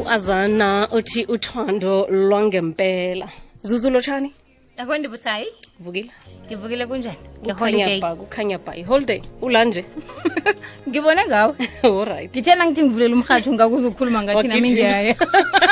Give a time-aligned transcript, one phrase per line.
[0.00, 3.28] u-azana uthi uthando lwangempela.
[3.62, 4.32] Zuzulotshani
[4.78, 5.46] akwendi busayi?
[5.80, 6.10] Vukile
[6.46, 7.16] ngivukile kunjani?
[8.18, 9.84] Kukhanya ba iholiday ulanje?
[10.88, 11.54] Ngibone ngawe.
[11.82, 15.16] Allright ngithena ngithi ngivulele umrhatsho ngakuze ukukhuluma ngathi nami ngiyaya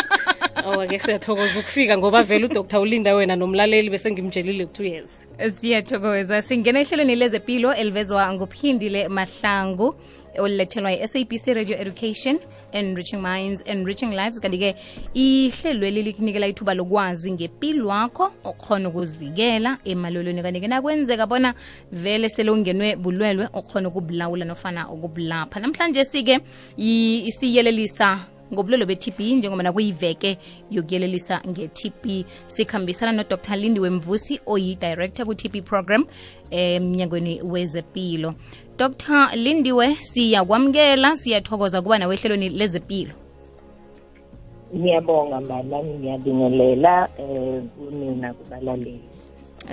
[0.66, 5.18] awa-ke siyathokoza ukufika ngoba vele udr ulinda wena nomlaleli bese ngimtshelile ku-two years
[5.50, 6.42] siyathokoza.
[6.42, 9.94] Singena ehlelweni lezempilo elivezwa nguphindile mahlangu
[10.38, 12.38] olulethelwa yi-sabc radio education
[12.78, 14.40] enriching minds enriching lives.
[14.40, 14.74] Kanti-ke
[15.14, 20.42] ihlelweli likunikela ithuba lokwazi ngempilo wakho okhona ukuzivikela emalolweni.
[20.42, 21.54] Kanti-ke nakwenzeka bona
[21.92, 25.60] vele sele ungenwe bulwelwe okhona ukubulawula nofana ukubulapha.
[25.60, 26.40] Namhlanje sike
[26.76, 28.18] isiyelelisa siyelelisa
[28.52, 30.38] ngobulwelo be-tb njengoba nakuyiveke
[30.70, 33.56] yokuyelelisa nge-tb sikhambisana nodr.
[33.56, 36.06] Lindi wemvusi oyi-director ku-tb program
[36.50, 38.34] emnyangweni wezepilo
[38.78, 39.30] dr.
[39.34, 43.14] Lindiwe siyakwamukela siyathokoza kuba nawe ehlelweni lezempilo
[44.74, 49.00] ngiyabonga mama ngiyabingelela um kunina kubalaleli.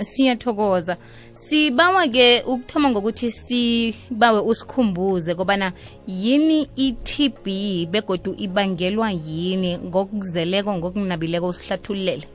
[0.00, 0.96] Siyathokoza.
[1.36, 5.72] Sibawa-ke ukuthoma ngokuthi sibawe usikhumbuze kobana
[6.06, 7.46] yini i-tb
[7.90, 12.26] begodu ibangelwa yini ngokuzeleko ngokunabileko usihlathululele.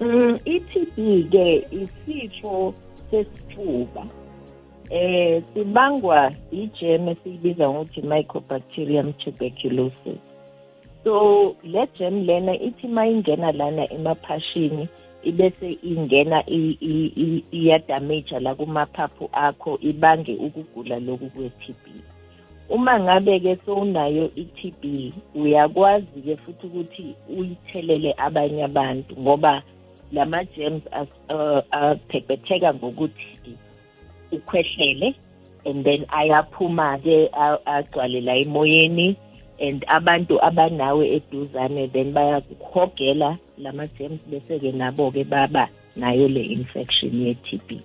[0.00, 2.74] Um i-TB ke isifo
[3.10, 4.06] sesifuba
[4.90, 10.18] eh sibangwa ijem esiyibiza ngokuthi mycobacterium tuberculosis.
[11.04, 14.88] So le gem lena ithi mayingena lana emaphashini
[15.22, 21.84] ibese ingena i- i- i- iyadamaja la kumaphaphu akho ibange ukugula lokhu kwe-TB
[22.70, 29.62] uma ngabe ke sowunayo i-TB uyakwazi ke futhi ukuthi uyithelele abanye abantu ngoba
[30.12, 33.56] lama germs as- uh, aphepetheka ngokuthi
[34.32, 35.14] ukhwehlele
[35.64, 39.16] and then ayaphuma ke agcwalela agcwale la emoyeni
[39.60, 46.42] and abantu abanawe eduzane then bayakuhogela lama germs bese ke nabo ke baba nayo le
[46.42, 47.80] infection ye-TB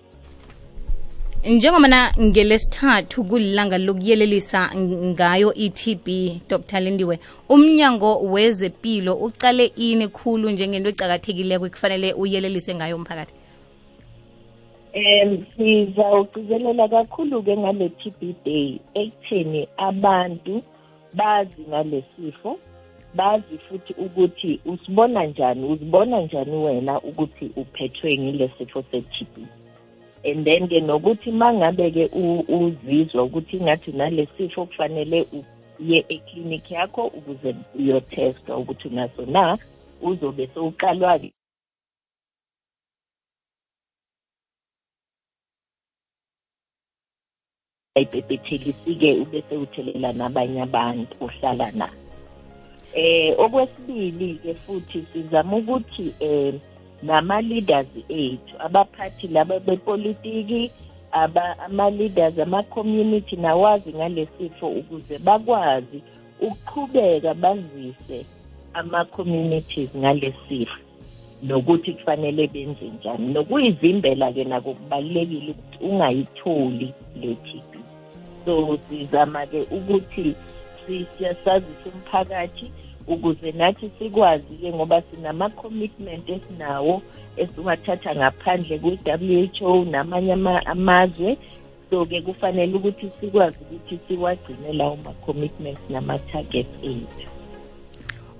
[1.46, 6.08] njengoba na ngelesithathu kulilanga lokuyelelisa ngayo i-tb
[6.50, 6.80] dr.
[6.80, 13.34] Lindiwe umnyango wezepilo ucale ini khulu njengento ecakathekileko ekufanele uyelelise ngayo umphakathi
[14.94, 18.80] Um sizawugcizelela kakhulu ke ngale TB day.
[18.94, 20.62] Ekutheni abantu
[21.14, 22.60] bazi ngalesifo
[23.16, 29.48] bazi futhi ukuthi usibona njani uzibona njani wena ukuthi uphethwe ngile sifo se-TB
[30.26, 35.26] and then ke nokuthi mangabe ke u- uzizwa ukuthi ngathi nalesifo kufanele
[35.80, 39.58] uye eclinic yakho ukuze uyotestwa ukuthi unaso na
[40.02, 41.20] uzobe sowuqalwa
[47.98, 51.88] ayibhebhethelisi-ke ubese uthelela nabanye abantu ohlala na
[53.02, 56.54] eh okwesibili-ke futhi sizama ukuthi eh
[57.10, 60.62] nama-leaders ethu abaphathi laba bepolitiki
[61.12, 66.00] aba ama-leaders ama-community nawazi ngalesifo ukuze bakwazi
[66.48, 68.20] ukuqhubeka bazise
[68.74, 70.80] ama-communities ngalesifo
[71.44, 73.34] nokuthi kufanele benze njani.
[73.34, 77.83] Nokuyivimbela-ke nako kubalulekile ukuthi ungayitholi le TB
[78.46, 80.36] so sizama-ke ukuthi
[80.88, 82.72] si- siyasazisa umphakathi
[83.08, 87.02] ukuze nathi sikwazi-ke ngoba sinama-commitment esinawo
[87.38, 91.38] esiwathatha ngaphandle kwe-WHO namanye ama- amazwe.
[91.90, 97.28] So-ke kufanele ukuthi sikwazi ukuthi siwagcine lawo ma-commitments nama-targets ethu.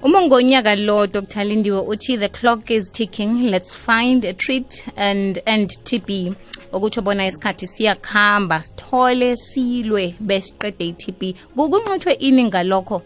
[0.04, 1.44] Uma ngonyaka lo dr.
[1.44, 3.50] Lindiwe uthi the clock is ticking.
[3.52, 6.36] Let's find a treat and end tb
[6.74, 11.22] okutsho bona isikhathi siyakhamba sithole silwe besiqede i-tb.
[11.56, 13.02] Kunqotshwe ini ngalokho?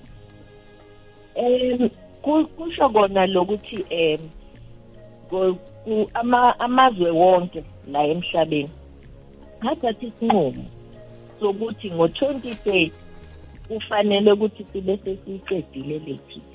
[1.35, 1.89] Um
[2.23, 3.77] ku- kusho kona lokuthi
[5.31, 6.05] um
[6.59, 8.69] amazwe wonke la emhlabeni
[9.61, 10.65] athatha isinqumo
[11.39, 12.91] sokuthi ngo-2030
[13.67, 16.51] kufanele ukuthi sibe sesiyiqedile le TB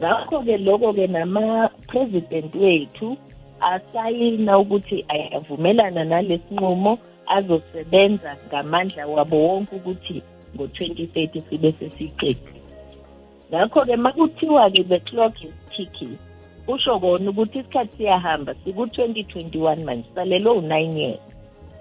[0.00, 3.16] ngakho-ke loko-ke nama-president wethu
[3.62, 10.22] asayina ukuthi ayavumelana nalesinqumo azosebenza ngamandla wabo wonke ukuthi
[10.54, 12.60] ngo-2030 sibe sesiyiqedile
[13.50, 16.18] ngakho-ke makuthiwa-ke the clock is ticking
[16.66, 21.20] kusho kona ukuthi isikhathi siyahamba siku-2021 manje salele u-nine years.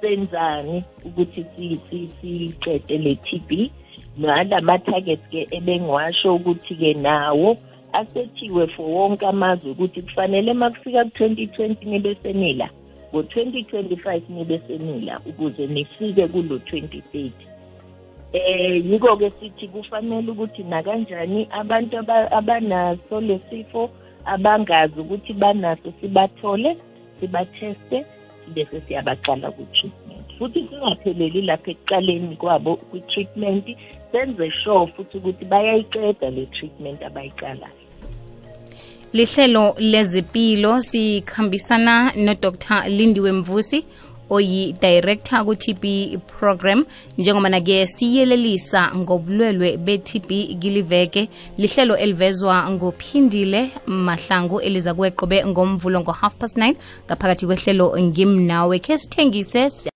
[0.01, 3.71] Senzani ukuthi si- si- siqede le TB
[4.17, 7.57] nala ma-targets-ke ebengiwasho ukuthi-ke nawo
[7.93, 12.69] asethiwe for wonke amazwe ukuthi kufanele makufika ku-2020 nibe senila
[13.13, 17.31] ngo-2025 nibe senila ukuze nifike kulo 2030
[18.33, 23.89] eh yiko ke sithi kufanele ukuthi nakanjani abantu aba- abanaso lesifo
[24.25, 26.77] abangazi ukuthi banaso sibathole
[27.19, 28.05] sibatheste
[28.53, 30.00] bese siyabaqala ku-treatment
[30.41, 33.65] futhi singapheleli lapha ekuqaleni kwabo kwi-treatment
[34.11, 37.77] senze sure futhi ukuthi bayayiqeda le treatment abayiqalayo.
[39.13, 43.85] Lihlelo lezempilo sikhambisana nodr lindiwe mvusi
[44.29, 45.83] oyi-director ku-tb
[46.39, 46.85] program
[47.17, 50.29] njengoba nake siyelelisa ngobulwelwe be-tb
[50.59, 51.29] kiliveke.
[51.57, 59.90] Lihlelo elivezwa ngophindile mahlangu eliza kweqobe ngomvulo ngo-half past 9 ngaphakathi kwehlelo ngimnawe khe sithengise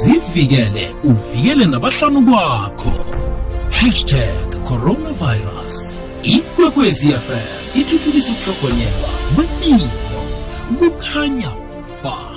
[0.00, 2.92] zivikele uvikele nabahlanu kwakho.
[3.70, 5.90] Hashtag coronavirus.
[6.22, 7.48] Ikwekwezfm
[7.80, 9.90] ithuthukisa ukuhlogonyelwa kwempilo
[10.78, 11.50] kukhanya
[12.02, 12.33] ba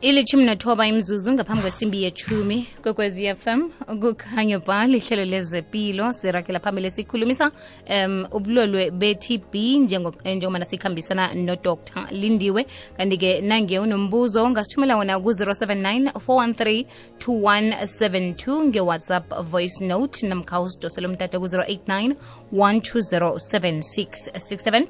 [0.00, 3.60] ilithumi nothoba imzuzu ngaphambi kwesimbi yethumi kwekwezi fm
[4.00, 7.50] kukhanya ba lihlelo lezempilo sirakela phambili sikhulumisa
[7.90, 11.76] um ubulwelwe be-tb njengo- njengoba sikhambisana nodr
[12.10, 12.66] lindiwe.
[12.96, 16.84] Kanti-ke nange unombuzo ungasithumela wona ku-079 413
[17.18, 22.14] 2172 nge-whatsapp voice note namkha umtata ku-089
[22.54, 24.86] 1207667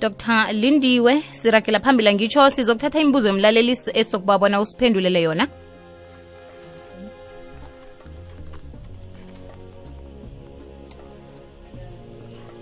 [0.00, 0.52] dr.
[0.52, 5.48] Lindiwe sirakela phambili ngitsho sizokuthatha imibuzo yomlaleli esokubabona usiphendulele yona.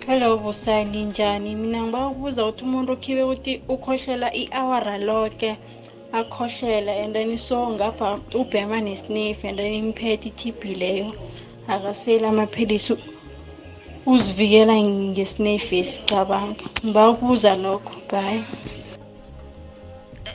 [0.07, 1.55] Hello busani njani?
[1.55, 5.57] Mina ngiba ukubuza ukuthi umuntu ukhibe ukuthi ukhohlela i-awara loke
[6.13, 11.11] akhohlela and then so ngapha ubhema nesniff and then imphethe i-tb leyo.
[11.67, 12.93] Akaseli amaphilisi
[14.05, 18.43] uzivikela ngesnefu esicabanga ngiba ukubuza lokho bye.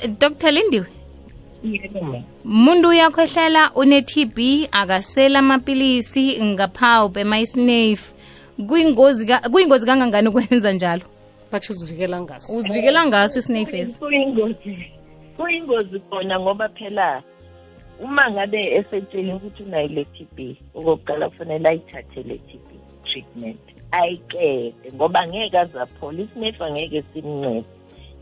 [0.03, 0.87] Eh, dr lindiwe?
[1.65, 8.15] Yebo muntu uyakhwehlela une-tb akasela amapilisi ngapha ubhema isinefu
[8.69, 11.03] kuyingozi ka- kuyingozi kangangani ukwenza njalo?
[11.53, 12.57] Batsho uzivikela ngaso.
[12.57, 14.77] Uzivikela ngaso isinefu esi kuyingozi
[15.37, 17.23] kuyingozi khona ngoba phela
[18.03, 22.70] uma ngabe esetshela ukuthi unayo le TB okokuqala kufanele ayithathe le TB
[23.11, 23.61] treatment.
[23.93, 27.65] Ayiqede ngoba angeke azaphola isinefu angeke simncede.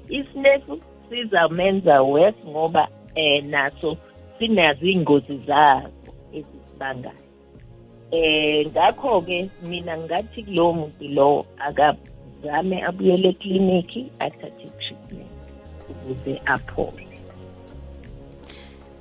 [0.08, 0.80] Isinefu
[1.10, 3.96] sizamenza worse ngoba eh naso
[4.38, 7.26] sinazo iy'ngozi zazo ezisibangayo
[8.12, 15.30] eh ngakho ke mina ngathi kulowo muntu lowo akazame abuyele ekliniki athathe i-treatment
[15.90, 17.04] ukuze aphole.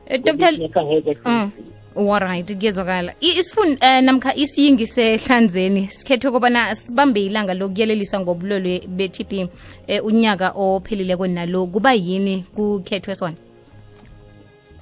[0.07, 1.51] Eh, dr Isinefu angeke Mm.
[1.51, 1.76] simsize.
[1.97, 9.49] Alright kuyezwakala isifun um namkha isiyingi sehlanzeni sikhethwe kobana sibambe ilanga lokuyelelisa ngobulwelwe be-tb um
[10.03, 11.67] unyaka ophelileko nalo.
[11.67, 13.35] Kuba yini kukhethwe sona?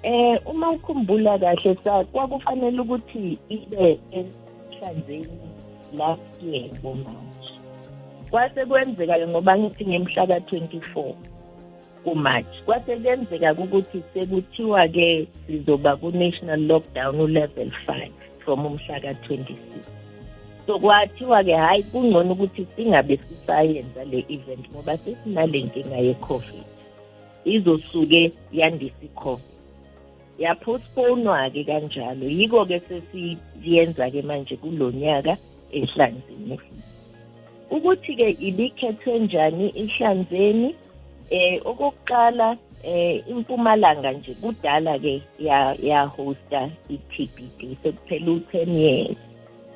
[0.03, 1.75] Eh uma ukhumbula kahle
[2.11, 5.27] kwakufanele ukuthi ibe ehlanzeni
[5.97, 7.45] last year ngoMarch.
[8.29, 11.13] Kwase kwenzeka ngoba ngithi ngemhla ka24
[12.05, 12.53] kuMarch.
[12.65, 18.09] Kwase kwenzeka ukuthi sekuthiwa ke sizoba ku national lockdown u level 5
[18.45, 19.57] from umhla ka26.
[20.65, 26.67] So kwathiwa ke hayi kungcono ukuthi singabe sisayenza le event ngoba sesinale nkinga ye COVID.
[27.45, 29.55] Izosuke yandisa i-COVID.
[30.39, 35.37] yapostponwa-ke kanjalo yiko-ke sesiyenza-ke manje kulo nyaka
[35.71, 36.59] ehlanzeni
[37.71, 40.75] ukuthi-ke ibikhethwe njani ihlanzeni
[41.29, 49.17] eh okokuqala eh impumalanga nje kudala-ke ya- yahosta i-TBD sekuphela u-10 years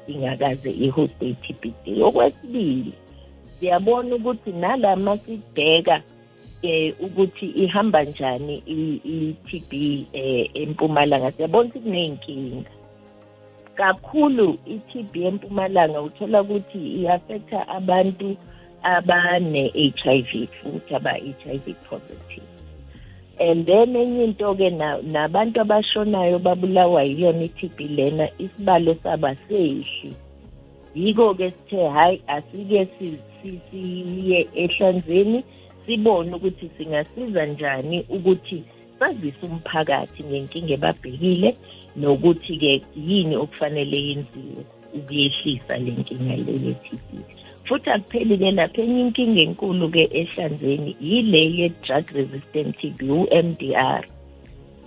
[0.08, 2.94] ingakaze ihoste i-TBD okwesibili
[3.60, 6.02] siyabona ukuthi nalama sibheka
[6.62, 8.56] eh ukuthi ihamba njani
[9.16, 9.72] i-TB
[10.14, 12.72] eh empumalanga siyabona ukuthi kuneyinkinga
[13.76, 18.38] kakhulu i-TB empumalanga uthola ukuthi iaffecta abantu
[18.84, 22.48] abane-HIV futhi aba-HIV positive.
[23.40, 30.14] And then enye into ke na- nabantu abashonayo babulawa yiyona i-TB lena isibalo saba sehli
[30.96, 35.44] yiko ke sithe hayi asike si- si- siye ehlanzeni
[35.86, 38.64] sibone ukuthi singasiza njani ukuthi
[39.00, 41.56] sazise umphakathi ngenkinga ebabhekile
[41.96, 47.08] nokuthi ke yini okufanele yenziwe ukuyehlisa le nkinga le ye-TB
[47.70, 54.04] futhi akupheli ke lapha enye inkinga enkulu ke ehlanzeni yile ye-drug resistant TB u-MDR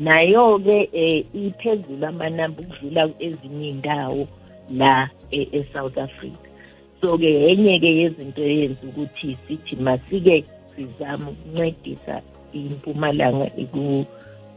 [0.06, 4.22] nayo ke eh, iphezulu amanamba ukudlula ezinye iy'ndawo
[4.70, 6.48] la e- e-South Africa.
[7.00, 12.14] So ke enye ke yezinto eyenza ukuthi sithi masike sizame ukuncedisa
[12.52, 14.04] impumalanga iku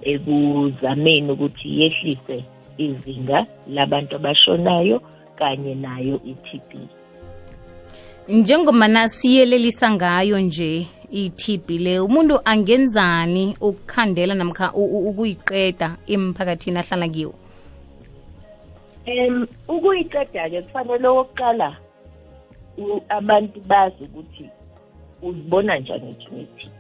[0.02, 2.38] ekuzameni ukuthi yehlise
[2.78, 4.98] izinga labantu abashonayo
[5.40, 6.72] kanye nayo i-TB
[8.30, 17.34] njengomana siyelelisa ngayo nje i-TB le umuntu angenzani ukukhandela namkha ukuyiqeda emphakathini ahlala kiwo?
[19.08, 21.78] Um ukuyiqeda-ke kufanele okokuqala
[23.10, 24.50] abantu bazi ukuthi
[25.22, 26.80] uzibona njani une-TB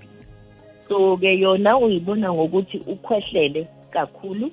[0.88, 4.52] so-ke yona uyibona ngokuthi ukhwehlele kakhulu.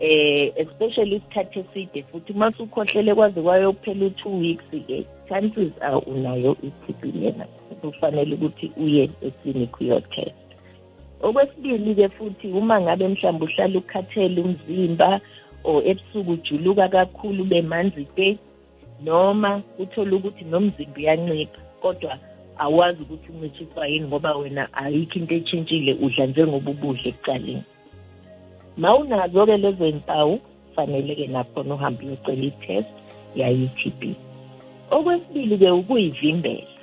[0.00, 7.04] Eh especially isikhathi eside futhi uma usukhohlele kwaze kwayokuphela u-two weeks-ke chances are unayo i-TB
[7.20, 7.46] lena
[7.80, 10.44] kufanele ukuthi uye eklinikhi uyotest
[11.22, 15.20] okwesibili-ke futhi uma ngabe mhlawumbe uhlala ukhathele umzimba
[15.64, 18.38] or ebusuku ujuluka kakhulu ube manzi te
[19.04, 22.18] noma uthole ukuthi nomzimba uyancipha kodwa
[22.58, 27.64] awazi ukuthi uncishiswa yini ngoba wena ayikho into etshintshile udla njengoba ubudla ekuqaleni.
[28.76, 30.40] Ma unazo-ke lezo mpawu
[30.76, 32.88] fanele-ke nakhona uhambe uyocela i-test
[33.36, 34.02] yayi-TB
[34.90, 36.74] okwesibili-ke ukuyivimbela.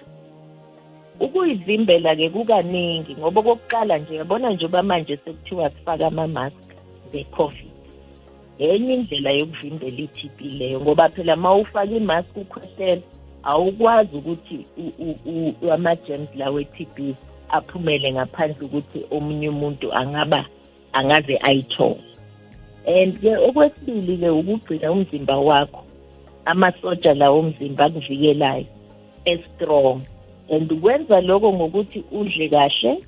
[1.19, 6.63] Ukuyivimbela-ke kukaningi ngoba okokuqala nje yabona njengoba manje sekuthiwa sifake ama-mask
[7.11, 7.71] ze-covid
[8.59, 13.01] enye indlela yokuvimbela i-TB leyo ngoba phela ma ufake imask ukhwehlela
[13.43, 17.15] awukwazi ukuthi u- u- u- ama-germs lawo e-TB
[17.49, 20.45] aphumele ngaphandle ukuthi omunye umuntu angaba
[20.93, 22.03] angaze ayithole
[22.85, 25.83] and-ke okwesibili-ke ukugcina umzimba wakho
[26.45, 28.65] amasotsha lawo omzimba akuvikelayo
[29.25, 30.01] e-strong
[30.49, 33.03] and ukwenza lokho ngokuthi udle kahle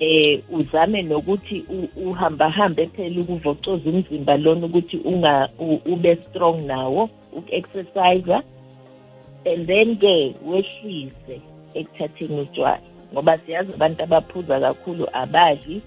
[0.00, 5.48] eh uzame nokuthi u- uhambahambe phela ukuvocoza umzimba lona ukuthi unga
[5.86, 8.42] ube strong nawo uku-exercise
[9.44, 11.40] and then ke wehlise
[11.74, 12.80] ekuthatheni utshwala
[13.12, 15.82] ngoba siyazi abantu abaphuza kakhulu abadli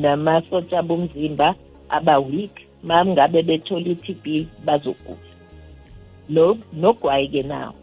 [0.00, 1.54] namasotsha bomzimba
[1.88, 2.50] aba weak
[2.82, 5.16] ma ngabe bethola i-TB bazogula
[6.28, 7.74] no nogwayi-ke nawo.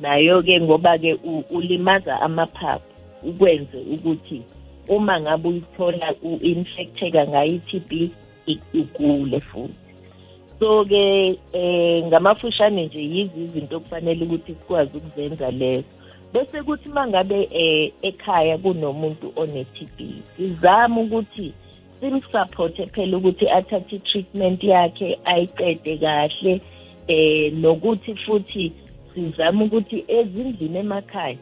[0.00, 2.84] Nayo-ke ngoba-ke u- ulimaza amaphaphu
[3.22, 4.42] ukwenze ukuthi
[4.88, 8.10] uma ngabe uyithola u-infecteka ngayo i-TB
[8.46, 9.74] i- ugule futhi.
[10.58, 15.84] So-ke eh ngamafushane nje yizi izinto okufanele ukuthi sikwazi ukuzenza lezo.
[16.32, 19.98] Bese kuthi uma ngabe eh ekhaya kunomuntu one-TB
[20.36, 21.54] sizame ukuthi
[22.00, 26.60] simsupporte phela ukuthi athathe i-treatment yakhe ayiqede kahle
[27.08, 28.72] eh nokuthi futhi
[29.14, 31.38] sizame ukuthi ezindlini emakhaya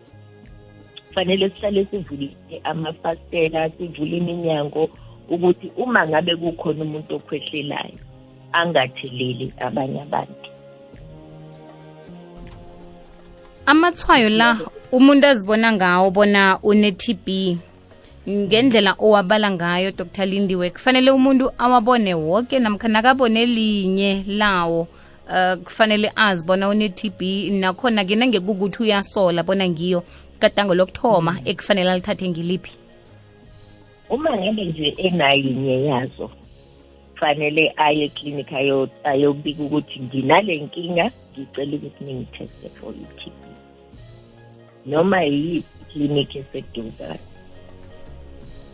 [1.14, 4.90] fanele sihlale sivulile amafastela sivule iminyango
[5.28, 7.98] ukuthi uma ngabe kukhona umuntu okhwehlelayo
[8.52, 10.53] angatheleli abanye abantu.
[13.66, 14.58] Amathwayo la
[14.92, 17.28] umuntu azibona ngawo bona une-TB
[18.28, 20.26] ngendlela owabala ngayo dr.
[20.26, 20.70] Lindiwe.
[20.70, 24.80] Kufanele umuntu awabone woke namkha nakabone linye lawo
[25.28, 27.50] uh, kufanele azibona une-TB.
[27.60, 30.02] Nakhona-ke nangekukuthi uyasola bona ngiyo
[30.38, 32.72] katango lokuthoma ekufanele alithathe ngiliphi.
[34.10, 36.30] Uma ngabe nje enayinye yazo
[37.12, 43.43] kufanele aye eklinikhi ayo- ayobika ukuthi nginale nkinga ngicela ukuthi ningitheste for i-TB
[44.86, 47.24] noma yiyiphi iklinikhi eseduzane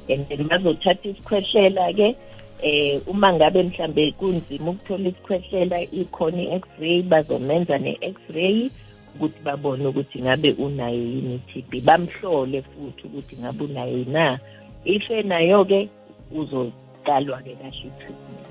[0.09, 2.17] and then bazothatha isikhwehlela-ke
[2.62, 8.71] eh uma ngabe mhlambe kunzima ukuthola isikhwehlela ikhona i-x-ray bazomenza ne-x-ray
[9.14, 14.38] ukuthi babone ukuthi ngabe unayo yini i-TB bamhlole futhi ukuthi ngabe unayo na.
[14.85, 15.88] If enayo-ke
[16.33, 18.50] uzoqalwa-ke kahle i-treatment.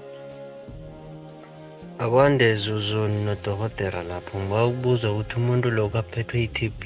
[2.00, 6.82] Akwande zuzu nodokotera lapho ngiba ukubuza ukuthi umuntu lo kaphethwe i-TB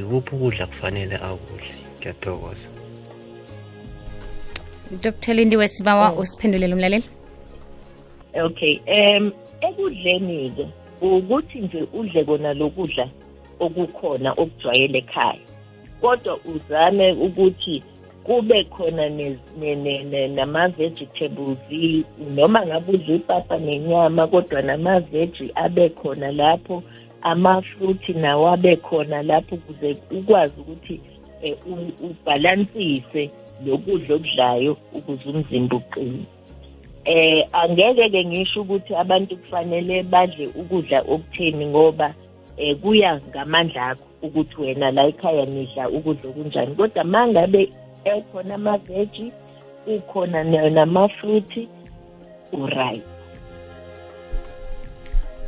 [0.00, 1.74] ikuphi ukudla kufanele akudle?
[1.98, 2.68] Ngiyathokoza.
[5.02, 7.08] Dr lindiwe sibawa usiphendulele umlaleli?
[8.34, 10.66] Okay um ekudleni-ke
[11.00, 13.08] ukuthi nje udle kona lokudla
[13.60, 15.46] okukhona okujwayele ekhaya
[16.00, 17.82] kodwa uzame ukuthi
[18.26, 19.08] kube khona
[20.28, 21.58] nama-vegetables
[22.34, 26.82] noma ngabe udla ipapa nenyama kodwa nama-veji abe khona lapho
[27.22, 31.00] amafruthi nawo abe khona lapho ukuze ukwazi ukuthi
[31.66, 33.30] um ubhalansise
[33.66, 36.24] lokudla okudlayo ukuze umzimba uqine.
[37.04, 42.14] Eh angeke ke ngisho ukuthi abantu kufanele badle ukudla okutheni ngoba
[42.56, 46.74] eh kuya ngamandla akho ukuthi wena la ekhaya nidla ukudla okunjani.
[46.74, 47.70] Kodwa mangabe
[48.06, 49.32] ekhona amaveji
[49.86, 51.68] ukhona namafruthi
[52.52, 53.16] uright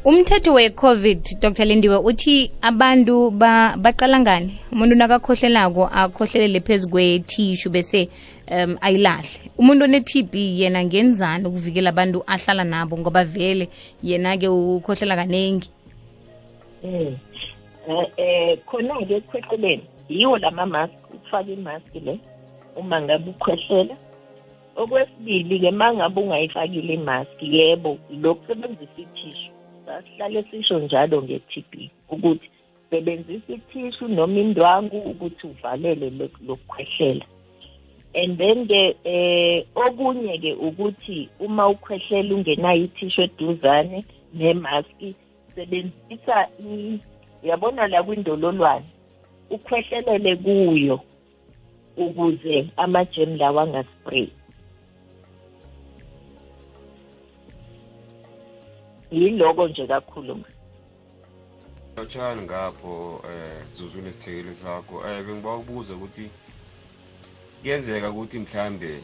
[0.05, 1.65] umthetho we-covid dr.
[1.65, 4.59] Lindiwe uthi abantu ba, baqala ngani?
[4.73, 8.09] Umuntu nakakhohlelako akhohlelele phezu kwethishu bese
[8.51, 9.51] um ayilahle.
[9.59, 12.99] Umuntu one-tb yena ngenzani ukuvikela abantu ahlala nabo?
[12.99, 13.69] Ngoba vele
[14.03, 15.71] yena-ke ukhohlela kanengi.
[16.85, 17.17] Mm.
[17.89, 22.21] Eh eh khona ke ekhwehleleni yiwo lama mask ukufaka imaski le
[22.81, 23.97] uma ngabe ukhwehlela.
[24.77, 29.51] Okwesibili ke mangabe ungayifakile imask yebo lokusebenzisa ithishu
[29.87, 32.51] sasihlale sisho njalo nge-TB ukuthi
[32.91, 37.27] sebenzisa ithishu noma indwangu ukuthi uvalele lo- lokukhwehlela
[38.15, 44.05] and then ke eh okunye ke ukuthi uma ukhwehlela ungenayo ithishu eduzane
[44.35, 45.15] nemaski
[45.55, 46.49] sebenzisa
[47.43, 48.87] uyabona la kwindololwane
[49.51, 51.01] ukhwehlelele kuyo.
[52.05, 54.29] Ukuze amajem lawa angaspray
[59.11, 60.35] yiloko nje kakhulu
[61.97, 65.03] lotshani ngapho eh zuzule isithekeli sakho.
[65.09, 66.31] Eh bengiba ukubuza ukuthi
[67.61, 69.01] kuyenzeka ukuthi mhlambe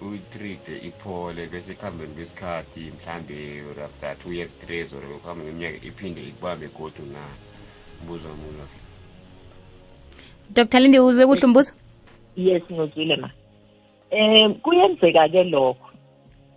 [0.00, 5.86] uyitreat iphole bese ekuhambeni kwesikhathi mhlambe or after two years three years or ukuhamba ngeminyaka
[5.86, 7.22] iphinde ikubambe godu na?
[8.04, 8.66] Mbuzo wami ulo
[10.50, 11.72] dr lindiwe uzwe kuhle umbuzo
[12.36, 13.30] yes ngizwile ma.
[14.12, 15.86] Um kuyenzeka ke lokho.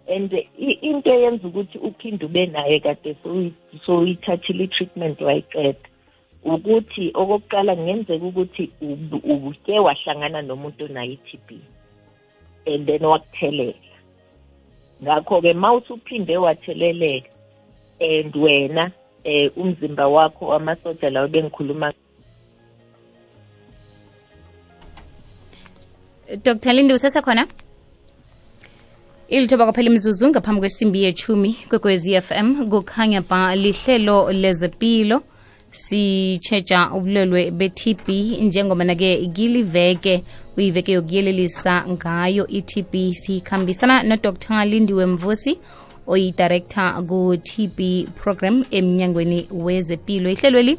[0.07, 0.33] And
[0.81, 3.53] into eyenza ukuthi uphinde ube naye kade soyi-
[3.85, 5.89] soyithathile i-treatment wayiqeda
[6.43, 11.61] ukuthi okokuqala kungenzeka ukuthi ub- ubuke wahlangana nomuntu onayo i-TB
[12.65, 13.73] and then wakuthelela
[15.03, 17.29] ngakho-ke ma usuphinde watheleleka
[17.99, 18.91] and wena
[19.23, 21.93] eh umzimba wakho amasoja lawo bengikhuluma
[26.43, 26.73] dr.
[26.73, 27.47] Lindi usesekhona
[29.29, 35.21] ilithoba kwaphela imzuzu ngaphambi kwesimbi yechumi kwekwezi fm kukhanya ba lihlelo lezempilo
[35.71, 38.07] sitshetsha ubulwelwe be-tb
[38.41, 40.23] njengobana-ke kiliveke
[40.57, 44.65] uyiveke yokuyelelisa ngayo i-tb sikhambisana nodr.
[44.65, 45.59] Lindiwe mvusi
[46.07, 50.77] oyidirector ku-tb program emnyangweni wezempilo ihlelweli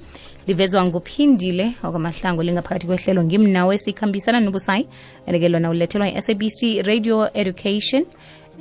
[0.51, 4.89] livezwa nguphindile okwamahlango lingaphakathi kwehlelo ngimnawe sikhambisana nobusayi
[5.27, 8.03] and-ke lona ulethelwa i-sabc radio education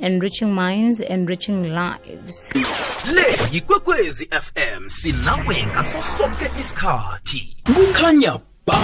[0.00, 2.50] enriching minds enriching lives.
[3.14, 7.56] Le yikwekwezi fm sinawe ngaso sonke isikhathi.
[7.74, 8.78] Kukhanya ba.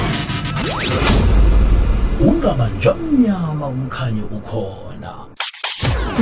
[2.21, 5.27] Ungabanjwa mnyama umkhanyo ukhona.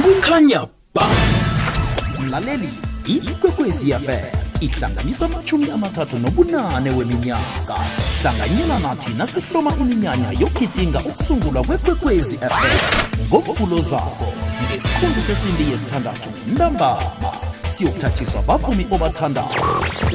[0.02, 1.06] Kukhanya ba.
[2.20, 2.68] Mlaleli
[3.06, 7.76] ikwekwezi fm ihlanganisa amachumi amathathu nobunane weminyaka
[8.22, 14.28] hlanganyela nathi nasihloma iminyanya yokugidinga ukusungulwa kwekwekwezi fm ngomvulo zakho
[14.64, 17.30] ngesikhundu sesimbi yesithandathu ntambama
[17.70, 19.64] siyokuthathiswa bavumi obathandayo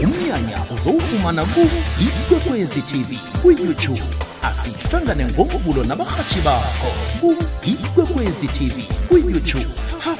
[0.03, 1.61] umnyanya uzowufumana ku
[2.05, 4.03] ikwekwezi tv kuyoutube
[4.43, 9.67] asihlangane ngomvulo nabarhatshi bakho ku ikwekwezi tv kuyoutube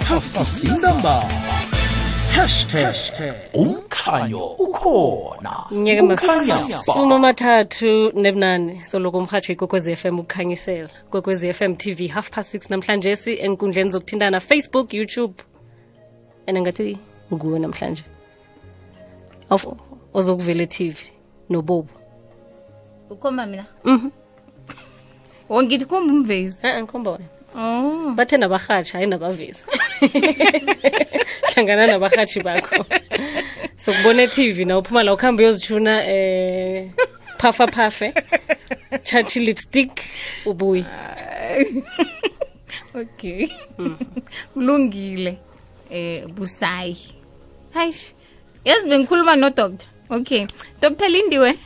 [0.08, 1.59] hafasintambama
[2.40, 5.66] hashtag umkhanyo ukhona.
[5.72, 8.86] Mnyaka masumi amathathu nebunane.
[8.86, 10.90] Soloko umhatshwo ikwekwezi fm ukukhanyisela.
[11.12, 15.34] Kwekwezi fm tv half past six namhlanje si enkundleni zokuthintana facebook youtube.
[16.48, 16.98] And ngathi
[17.34, 18.04] nguwe namhlanje.
[19.50, 19.68] Of
[20.14, 20.98] ozokuvela e-tv
[21.50, 21.90] nobobo.
[23.10, 23.66] Ukhomba mina?
[23.84, 24.10] Mhm.
[25.50, 28.14] wongithi khomba umvezi ngikhomba wena oh.
[28.16, 29.64] Bathe nabarhatshi hayi nabavezi.
[31.54, 32.86] Hlangana nabarhatshi bakho.
[33.78, 36.90] Sokubona e-tv na uphuma la ukuhambe uyozitshuna eh
[37.38, 38.14] phafa phafe
[39.04, 40.02] chachi lipstick
[40.46, 40.86] ubuye
[42.96, 43.48] okay.
[44.54, 45.38] Kulungile
[45.92, 46.98] eh busayi.
[47.74, 47.94] Hayi
[48.66, 50.48] yazi bengikhuluma no doctor okay.
[50.82, 51.58] Doctor lindiwe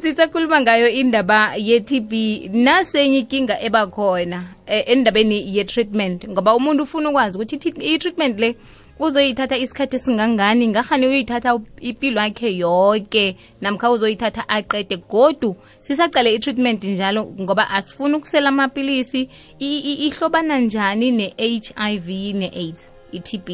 [0.00, 2.12] sisakhuluma ngayo indaba ye-tb
[2.52, 8.54] nasenye inkinga eba khona endabeni ye-treatment ngoba umuntu ufuna ukwazi ukuthi i- i-treatment le
[8.98, 17.24] uzoyithatha isikhathi esingangani ngahani uyithatha ipilo yakhe yonke namkha uzoyithatha aqede godu sisacale i-treatment njalo
[17.40, 23.48] ngoba asifuni ukusela amapilisi ihlobana njani ne-h i v ne-aids i-tb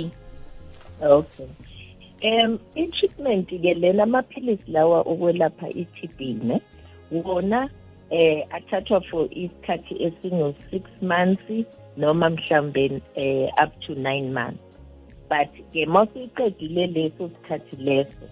[1.03, 1.47] okay
[2.25, 6.61] um i-treatment ke lena amaphilisi lawa okwelapha i-TB ne
[7.11, 7.69] wona
[8.11, 14.65] eh athathwa for isikhathi esingu-six months noma mhlambe eh up to nine months.
[15.29, 18.25] But ke mawusuyiqedile leso sikhathi leso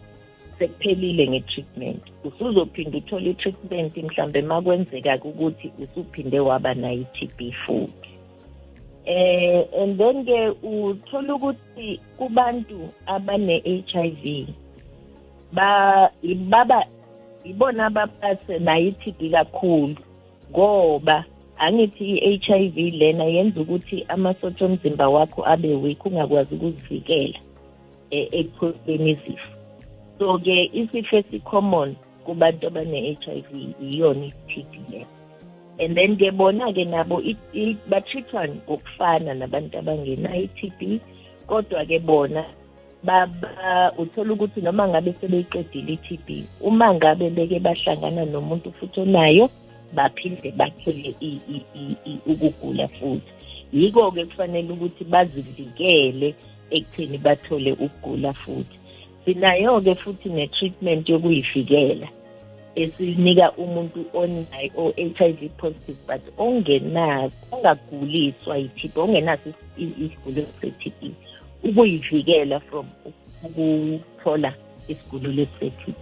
[0.59, 2.03] sekuphelile nge-treatment.
[2.25, 8.12] Usuzophinda uthole i-treatment mhlambe makwenzeka ukuthi usuphinde waba nayo i-TB futhi.
[9.07, 14.49] Eh and then ke uthola ukuthi kubantu abane HIV
[15.53, 16.11] ba
[16.49, 16.85] baba
[17.45, 19.97] ibona abaphathe nayo i-TB kakhulu
[20.51, 21.25] ngoba
[21.59, 27.38] angithi i-HIV lena yenza ukuthi amasotsha omzimba wakho abe weak ungakwazi ukuzivikela
[28.11, 29.51] eh, ekutholeni izifo.
[30.19, 35.07] So ke isifo esicommon kubantu abane-HIV iyona i-TB leyo.
[35.79, 41.01] And then ke bona-ke nabo i- i- ba-treatwa ngokufana nabantu abangenayo i-TB
[41.47, 42.45] kodwa-ke bona
[43.03, 49.51] baba uthola ukuthi noma ngabe sebeyiqedile i-TB uma ngabe beke bahlangana nomuntu futhi onayo
[49.95, 53.33] baphinde bathole i- i- i- i- ukugula futhi.
[53.73, 56.35] Yiko-ke kufanele ukuthi bazivikele
[56.71, 58.77] ekutheni bathole ukugula futhi.
[59.25, 62.09] Sinayo-ke futhi ne-treatment yokuyivikela.
[62.75, 71.11] Esinika umuntu onayo o-HIV positive but ongenazo ongaguliswa yi-TB ongenaso is- i- isigulo se-TB
[71.65, 72.87] ukuyivikela from
[73.45, 74.55] ukuthola
[74.89, 75.97] isigulo lesi se-TB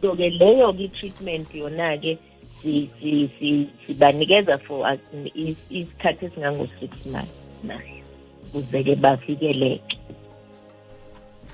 [0.00, 2.18] so ke leyo ke treatment yona-ke
[2.62, 4.98] si- si- si- sibanikeza for uh,
[5.34, 8.04] is- isikhathi esingango-six months nayo
[8.48, 9.97] ukuze-ke bavikeleke.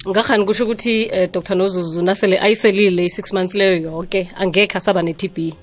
[0.08, 1.54] Ngakhani kusho ukuthi eh, dr.
[1.54, 5.54] Nozuzu nasele ayiselile i-six months leyo yonke angekhe asaba ne-TB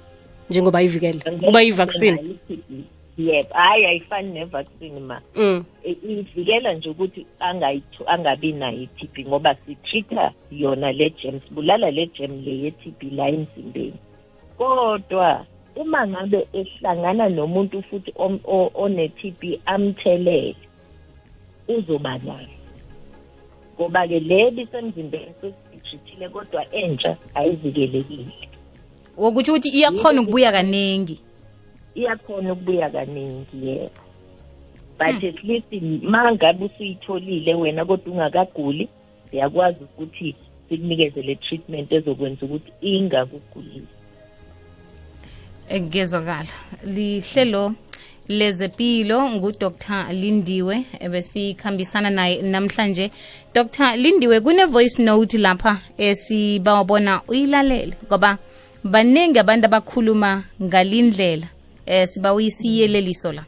[0.49, 2.19] njengoba ayivikele kuba yi-vaccine
[3.17, 5.21] yebo hhayi ayifani ne-vaccine ma.
[5.35, 5.63] Mm.
[5.83, 7.25] Ivikela nje ukuthi
[8.07, 13.99] angabi nayo i-TB ngoba sitreat-a yona le gem sibulala le gem le ye-TB la emzimbeni.
[14.57, 18.13] Kodwa uma ngabe ehlangana nomuntu futhi
[18.73, 20.55] one-TB amthelele
[21.67, 22.60] uzoba nayo.
[23.75, 28.33] Ngoba-ke le bisemzimbeni sesiyithithile kodwa entsha ayivikelekile.
[29.17, 31.19] Wokutsho ukuthi iyakhona ukubuya kaningi.
[31.95, 34.01] Iyakhona ukubuya kaningi yebo.
[34.97, 35.71] But at least
[36.03, 38.89] ma ngabe usuyitholile wena kodwa ungakaguli
[39.31, 40.35] siyakwazi ukuthi
[40.69, 44.01] sikunikeze le treatment ezokwenza ukuthi ingakugulisi
[45.79, 46.53] ngezwakala.
[46.85, 47.73] Lihlelo
[48.31, 49.71] lezepilo ngudr.
[50.11, 53.11] Lindiwe ebesikhambisana naye namhlanje.
[53.53, 53.95] Dr.
[53.95, 58.37] Lindiwe kune-voice note lapha esibawabona uyilalele ngoba
[58.83, 61.47] baningi abantu abakhuluma ngalindlela
[61.85, 63.45] eh siba uyisiyeleliso la.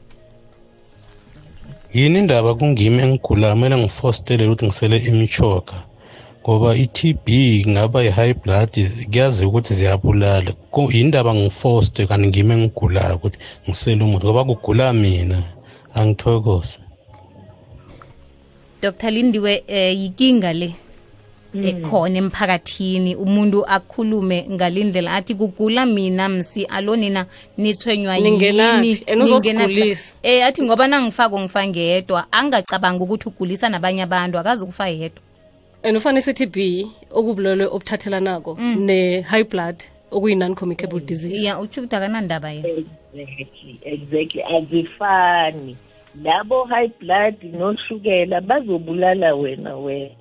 [1.93, 3.51] Yini indaba kungimi engigula?
[3.53, 5.75] Kumele ngifostelele ukuthi ngisele imichoka
[6.43, 7.27] ngoba i-TB
[7.67, 8.69] ngaba i-high blood
[9.11, 10.51] kuyazi ukuthi ziyabulala.
[10.71, 15.43] Ko- yini indaba ngifoste kanti ngimi engigulayo ukuthi ngisele umuthi ngoba kugula mina.
[15.95, 16.79] Angithokoze.
[18.81, 20.75] Dr lindiwe eh, yikinga le
[21.63, 23.15] ekhona emphakathini?
[23.15, 27.25] Umuntu akhulume ngalindlela athi kugula mina msi alo nina
[27.57, 28.87] nithwenywa Ningenaphi?
[28.87, 30.13] yini And uzosigulisa.
[30.23, 32.25] eh athi ngoba nangifaka ngifa ngedwa.
[32.31, 35.21] Angacabanga ukuthi ugulisa nabanye abantu akazi ukufa yedwa.
[35.83, 38.51] And ufane sithi-b okubulwelwe obuthathelanako
[38.87, 39.77] ne-high blood
[40.11, 41.43] okuyi-non-communicable disease.
[41.43, 42.67] Ya utsho ukuthi akanandaba yena.
[43.13, 44.43] Exactly exactly.
[44.43, 45.77] Azifani.
[46.23, 50.15] Labo high blood noshukela bazobulala wena wena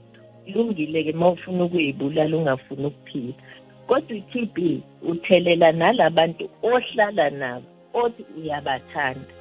[0.45, 3.35] kulungile-ke uma ufuna ukuyibulala ungafuni ukuphila.
[3.87, 9.33] Kodwa i-TB uthelela nalabantu ohlala nabo othi uyabathanda.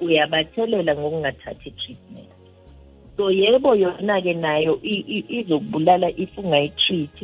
[0.00, 2.29] Uyabathelela ngokungathathi i-treatment
[3.20, 4.80] so yebo yona-ke nayo
[5.28, 7.18] izokubulala if ungayitreat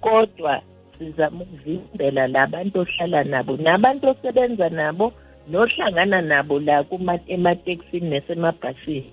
[0.00, 0.60] kodwa
[0.98, 5.12] sizama ukuvimbela labantu ohlala nabo nabantu osebenza nabo
[5.50, 6.84] nohlangana nabo la
[7.28, 9.10] ematekisini nasemabhasini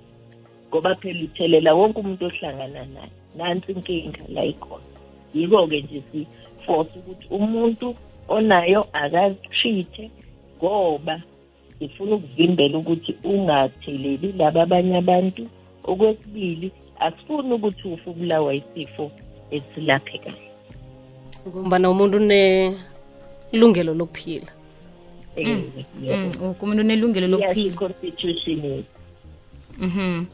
[0.67, 3.11] ngoba phela uthelela wonke umuntu ohlangana naye.
[3.37, 4.91] Nansi inkinga la ikhona.
[5.33, 7.95] Yiko-ke nje siforce ukuthi umuntu
[8.27, 10.11] onayo akazitreat-e
[10.57, 11.21] ngoba
[11.79, 15.47] sifuna ukuvimbela ukuthi ungatheleli laba abanye abantu
[15.87, 19.11] okwesibili asifuni ukuthi ufe ubulawa isifo
[19.51, 20.35] esilaphekayo
[21.47, 24.47] ngombana umuntu unelungelo lokuphila.
[25.37, 25.61] Yebo.
[26.03, 27.67] Mm, woke umuntu unelungelo lokuphila.
[27.73, 28.89] i-constitution yethu
[29.79, 30.25] Mhm.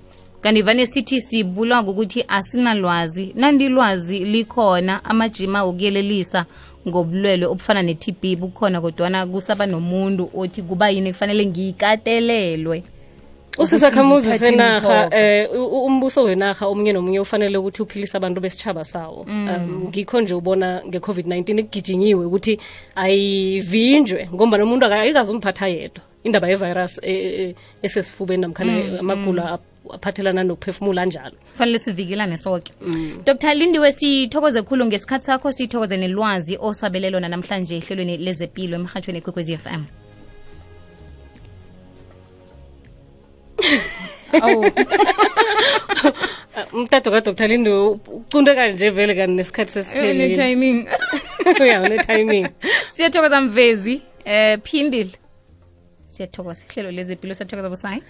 [0.41, 6.45] kanti vane sithi sibulwa ngokuthi asinalwazi nandilwazi likhona amajima okuyelelisa
[6.87, 12.83] ngobulwelwe obufana ne-TB bukhona kodwana kusaba nomuntu othi kuba yini kufanele ngikatelelwe.
[13.57, 19.25] Usisakhamuzi senarha um eh u- umbuso wenarha omunye nomunye ufanele ukuthi uphilise abantu besitshaba sawo.
[19.29, 22.59] Um ngikho nje ubona nge-covid-19 ikugijinyiwe ukuthi
[22.95, 26.03] ayivinjwe ngombana nomuntu ayikazi umphatha yedwa.
[26.23, 29.59] Indaba yevirus eh, eh, esesifubeni namkhana amagula
[29.93, 31.35] aphathelana nokuphefumula njalo.
[31.51, 32.71] Kufanele sivikelane soke.
[33.25, 39.83] Dr lindiwe sithokoze khulu ngesikhathi sakho sithokoze nelwazi osabelelona namhlanje ehlelweni lezepilo emhatshweni ekwekwezi fm
[44.41, 44.71] awu.
[46.73, 50.87] Umtado kadr lindo ucunde nje vele kani nesikhathi sesiphelile
[51.59, 52.47] ya une-timing
[52.93, 54.01] siyathokoza mvezi.
[54.25, 55.11] Eh phindile.
[56.07, 58.03] Siyathokoza ihlelo lezempilo siyathokoza busayi